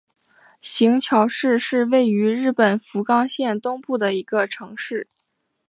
[0.61, 5.07] 行桥市是位于日本福冈县东部的一个城市。